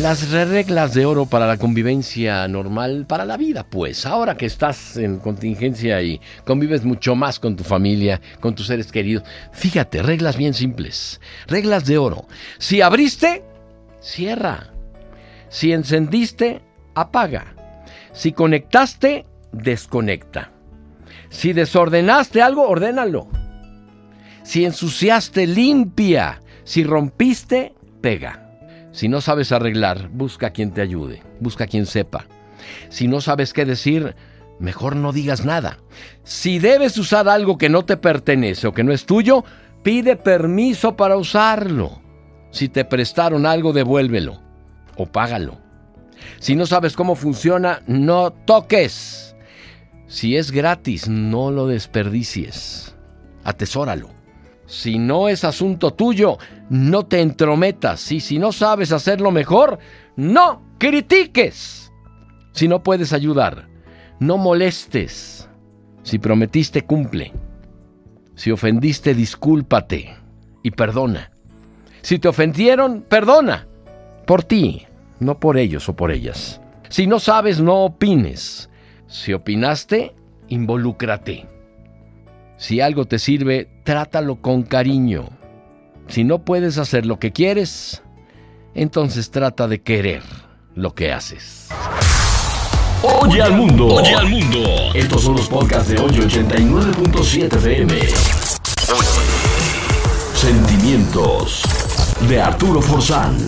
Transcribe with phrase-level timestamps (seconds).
[0.00, 4.06] Las reglas de oro para la convivencia normal, para la vida, pues.
[4.06, 8.90] Ahora que estás en contingencia y convives mucho más con tu familia, con tus seres
[8.90, 11.20] queridos, fíjate, reglas bien simples.
[11.46, 12.26] Reglas de oro.
[12.56, 13.44] Si abriste,
[14.00, 14.72] cierra.
[15.50, 16.62] Si encendiste,
[16.94, 17.54] apaga.
[18.14, 20.52] Si conectaste, desconecta.
[21.28, 23.28] Si desordenaste algo, ordénalo.
[24.42, 26.40] Si ensuciaste, limpia.
[26.64, 28.41] Si rompiste, pega.
[28.92, 32.26] Si no sabes arreglar, busca quien te ayude, busca quien sepa.
[32.90, 34.14] Si no sabes qué decir,
[34.58, 35.78] mejor no digas nada.
[36.22, 39.44] Si debes usar algo que no te pertenece o que no es tuyo,
[39.82, 42.00] pide permiso para usarlo.
[42.50, 44.40] Si te prestaron algo, devuélvelo
[44.96, 45.58] o págalo.
[46.38, 49.34] Si no sabes cómo funciona, no toques.
[50.06, 52.94] Si es gratis, no lo desperdicies.
[53.44, 54.21] Atesóralo.
[54.72, 56.38] Si no es asunto tuyo,
[56.70, 58.10] no te entrometas.
[58.10, 59.78] Y si no sabes hacerlo mejor,
[60.16, 61.92] no critiques.
[62.52, 63.68] Si no puedes ayudar,
[64.18, 65.46] no molestes.
[66.04, 67.34] Si prometiste, cumple.
[68.34, 70.16] Si ofendiste, discúlpate
[70.62, 71.32] y perdona.
[72.00, 73.66] Si te ofendieron, perdona.
[74.26, 74.86] Por ti,
[75.20, 76.62] no por ellos o por ellas.
[76.88, 78.70] Si no sabes, no opines.
[79.06, 80.14] Si opinaste,
[80.48, 81.46] involúcrate.
[82.62, 85.30] Si algo te sirve, trátalo con cariño.
[86.06, 88.04] Si no puedes hacer lo que quieres,
[88.72, 90.22] entonces trata de querer
[90.76, 91.70] lo que haces.
[93.02, 93.88] Oye al mundo.
[93.88, 94.60] Oye al mundo.
[94.94, 97.94] Estos son los podcasts de hoy 89.7 FM.
[100.34, 101.62] Sentimientos
[102.28, 103.38] de Arturo Forzán.